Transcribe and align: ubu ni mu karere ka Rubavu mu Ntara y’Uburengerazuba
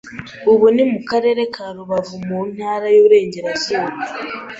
ubu 0.51 0.65
ni 0.75 0.83
mu 0.91 0.99
karere 1.09 1.41
ka 1.55 1.65
Rubavu 1.75 2.15
mu 2.27 2.39
Ntara 2.53 2.85
y’Uburengerazuba 2.95 3.91